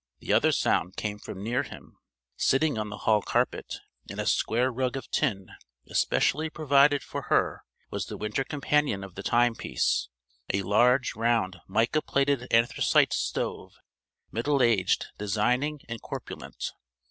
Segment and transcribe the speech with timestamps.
[0.17, 1.95] The other sound came from near him:
[2.35, 3.75] sitting on the hall carpet
[4.11, 5.51] on a square rug of tin
[5.91, 10.09] especially provided for her was the winter companion of the time piece
[10.51, 13.75] a large round mica plated anthracite stove
[14.31, 16.71] middle aged, designing, and corpulent.